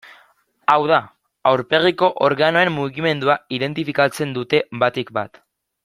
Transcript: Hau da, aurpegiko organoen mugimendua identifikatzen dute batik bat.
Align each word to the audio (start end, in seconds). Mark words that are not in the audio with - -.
Hau 0.75 0.77
da, 0.91 0.97
aurpegiko 1.51 2.09
organoen 2.29 2.73
mugimendua 2.79 3.37
identifikatzen 3.61 4.33
dute 4.39 4.65
batik 4.87 5.15
bat. 5.21 5.41